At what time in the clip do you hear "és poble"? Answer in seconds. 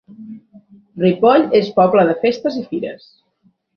1.61-2.07